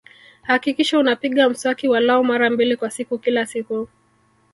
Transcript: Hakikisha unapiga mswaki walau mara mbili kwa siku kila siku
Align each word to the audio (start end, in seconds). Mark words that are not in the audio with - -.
Hakikisha 0.41 0.99
unapiga 0.99 1.49
mswaki 1.49 1.87
walau 1.87 2.23
mara 2.23 2.49
mbili 2.49 2.75
kwa 2.77 2.91
siku 2.91 3.17
kila 3.17 3.45
siku 3.45 3.87